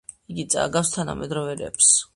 იგი 0.35 0.45
წააგავს 0.53 0.95
თანამედროვე 0.97 1.59
რეპს. 1.65 1.97